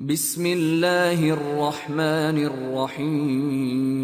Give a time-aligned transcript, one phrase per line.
[0.00, 4.00] بسم الله الرحمن الرحيم.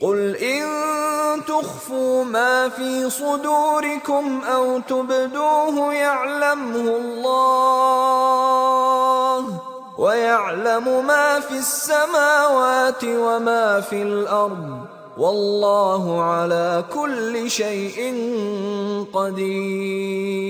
[0.00, 0.64] قل إن
[1.44, 8.36] تخفوا ما في صدوركم أو تبدوه يعلمه الله
[10.06, 14.86] ويعلم ما في السماوات وما في الأرض
[15.18, 17.98] والله على كل شيء
[19.12, 20.46] قدير.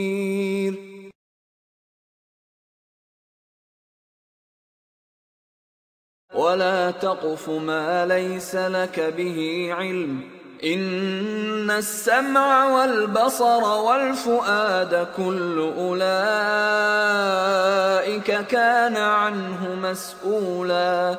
[6.34, 10.36] ولا تقف ما ليس لك به علم.
[10.64, 15.72] إن السمع والبصر والفؤاد كل
[18.28, 21.18] اولئك كان عنه مسؤولا.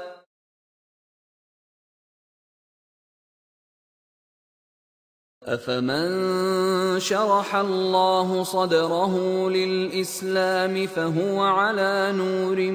[5.44, 9.16] افمن شرح الله صدره
[9.50, 12.72] للاسلام فهو على نور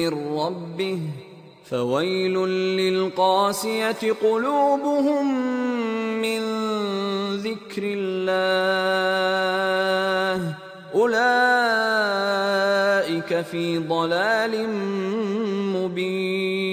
[0.00, 1.00] من ربه
[1.64, 2.34] فويل
[2.80, 5.24] للقاسية قلوبهم
[6.22, 6.40] من
[7.36, 9.12] ذكر الله
[10.94, 11.51] أولئك
[13.34, 14.68] في ضلال
[15.76, 16.72] مبين.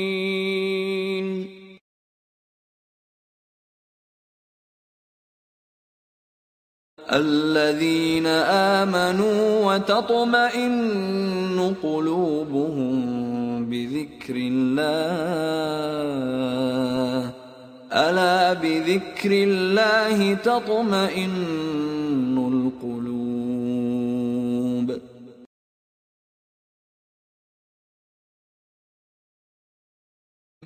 [7.13, 8.27] الذين
[8.77, 12.95] آمنوا وتطمئن قلوبهم
[13.65, 14.89] بذكر الله.
[17.91, 23.08] ألا بذكر الله تطمئن القلوب؟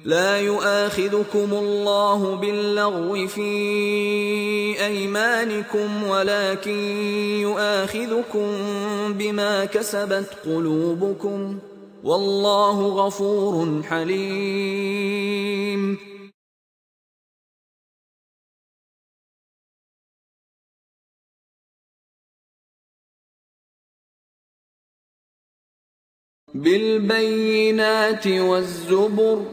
[0.05, 3.51] لا يؤاخذكم الله باللغو في
[4.85, 6.77] أيمانكم ولكن
[7.41, 8.47] يؤاخذكم
[9.13, 11.59] بما كسبت قلوبكم.
[12.03, 15.33] والله غفور حليم.
[26.53, 29.52] بالبينات والزبر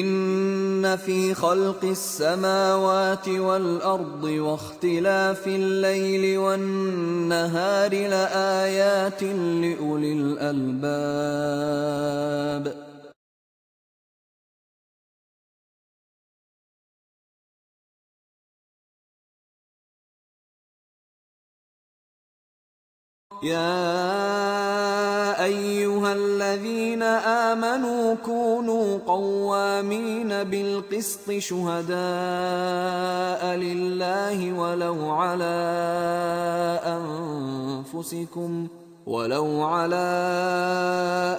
[0.00, 11.22] إن في خلق السماوات والأرض واختلاف الليل والنهار لآيات لأولي الألباب.
[23.42, 23.72] يا
[26.12, 31.96] الذين آمنوا كونوا قوامين بالقسط شهداء
[33.56, 35.58] لله ولو على
[36.86, 38.66] أنفسكم
[39.06, 40.08] ولو على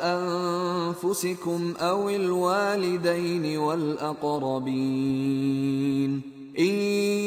[0.03, 5.23] أنفسكم أو الوالدين والأقربين
[6.59, 6.73] إن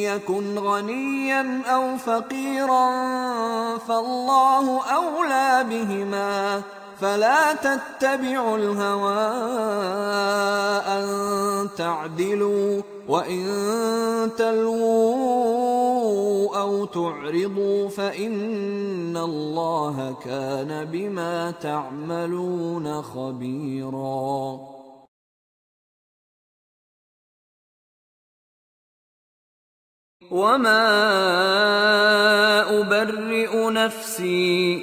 [0.07, 2.89] يكن غنيا أو فقيرا
[3.79, 6.63] فالله أولى بهما
[7.01, 9.27] فلا تتبعوا الهوى
[10.87, 11.07] أن
[11.77, 13.47] تعدلوا وإن
[14.39, 15.77] تلووا
[16.61, 24.77] أو تعرضوا فإن الله كان بما تعملون خبيراً.
[30.31, 30.87] وما
[32.81, 34.83] ابرئ نفسي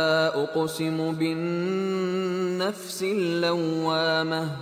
[0.55, 4.57] اقسم بالنفس اللوامة.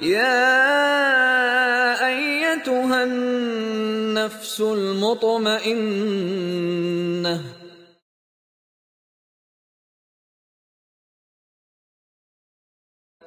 [0.00, 0.46] يا
[2.08, 5.60] أيتها النفس المطمئنة.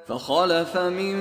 [0.06, 1.16] فخلف من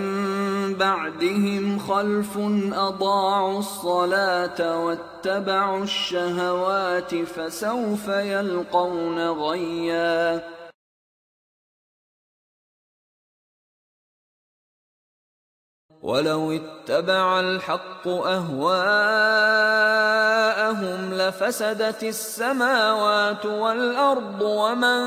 [0.75, 2.37] بعدهم خلف
[2.73, 10.53] أضاعوا الصلاة واتبعوا الشهوات فسوف يلقون غيا.
[16.01, 19.03] ولو اتبع الحق أهواءهم
[21.13, 25.01] لفسدت السماوات والأرض ومن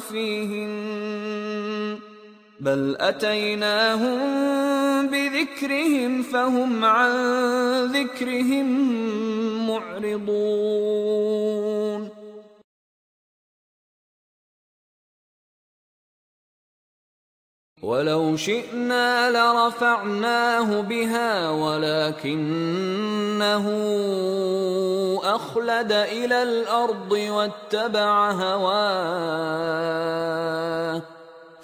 [0.00, 1.75] فيهن
[2.60, 4.16] بل اتيناهم
[5.06, 7.12] بذكرهم فهم عن
[7.86, 8.66] ذكرهم
[9.68, 10.96] معرضون
[17.82, 22.86] ولو شئنا لرفعناه بها ولكنه
[25.24, 30.15] اخلد إلى الأرض واتبع هواه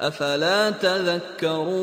[0.00, 1.80] أفلا تذكرون